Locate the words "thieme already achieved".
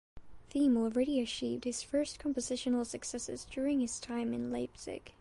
0.49-1.63